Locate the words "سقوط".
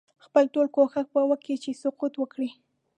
1.81-2.13